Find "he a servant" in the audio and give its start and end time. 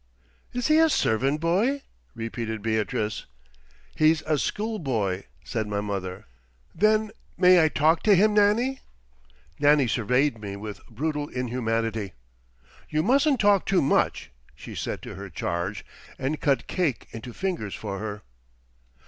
0.67-1.39